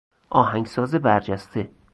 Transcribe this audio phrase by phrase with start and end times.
[0.29, 1.69] آهنگساز برجسته